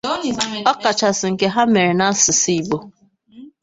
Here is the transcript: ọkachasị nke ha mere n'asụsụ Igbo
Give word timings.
ọkachasị 0.71 1.27
nke 1.31 1.47
ha 1.53 1.63
mere 1.73 1.91
n'asụsụ 1.95 2.49
Igbo 2.59 2.77